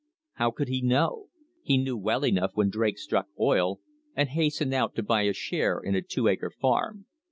[0.33, 1.27] How could he know?
[1.61, 3.79] He knew well enough when Drake struck oil,
[4.15, 7.05] and hastened out to buy a share in a two acre farm.